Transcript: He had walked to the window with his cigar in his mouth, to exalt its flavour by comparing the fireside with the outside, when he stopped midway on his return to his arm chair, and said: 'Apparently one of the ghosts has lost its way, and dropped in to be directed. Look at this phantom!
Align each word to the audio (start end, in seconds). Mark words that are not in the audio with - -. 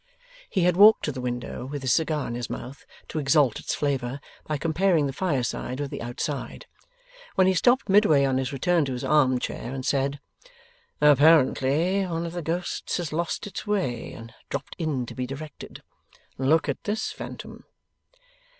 He 0.49 0.61
had 0.61 0.77
walked 0.77 1.05
to 1.05 1.11
the 1.11 1.21
window 1.21 1.63
with 1.63 1.83
his 1.83 1.93
cigar 1.93 2.25
in 2.27 2.33
his 2.33 2.49
mouth, 2.49 2.87
to 3.07 3.19
exalt 3.19 3.59
its 3.59 3.75
flavour 3.75 4.19
by 4.47 4.57
comparing 4.57 5.05
the 5.05 5.13
fireside 5.13 5.79
with 5.79 5.91
the 5.91 6.01
outside, 6.01 6.65
when 7.35 7.45
he 7.45 7.53
stopped 7.53 7.87
midway 7.87 8.25
on 8.25 8.39
his 8.39 8.51
return 8.51 8.83
to 8.85 8.93
his 8.93 9.03
arm 9.03 9.37
chair, 9.39 9.71
and 9.71 9.85
said: 9.85 10.19
'Apparently 11.01 12.03
one 12.03 12.25
of 12.25 12.33
the 12.33 12.41
ghosts 12.41 12.97
has 12.97 13.13
lost 13.13 13.45
its 13.45 13.67
way, 13.67 14.11
and 14.13 14.33
dropped 14.49 14.75
in 14.79 15.05
to 15.05 15.13
be 15.13 15.27
directed. 15.27 15.83
Look 16.39 16.67
at 16.67 16.83
this 16.85 17.11
phantom! 17.11 17.65